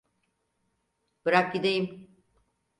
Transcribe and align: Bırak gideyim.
Bırak 1.25 1.53
gideyim. 1.53 2.11